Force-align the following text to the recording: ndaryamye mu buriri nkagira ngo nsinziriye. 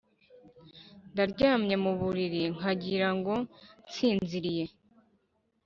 ndaryamye 1.11 1.75
mu 1.83 1.91
buriri 1.99 2.43
nkagira 2.55 3.09
ngo 3.17 3.33
nsinziriye. 3.87 4.65